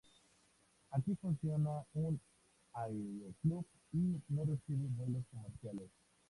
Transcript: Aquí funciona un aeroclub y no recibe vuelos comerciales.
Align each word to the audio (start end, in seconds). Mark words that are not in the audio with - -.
Aquí 0.89 1.13
funciona 1.21 1.85
un 1.93 2.19
aeroclub 2.73 3.65
y 3.93 4.19
no 4.29 4.45
recibe 4.45 4.87
vuelos 4.97 5.23
comerciales. 5.31 5.91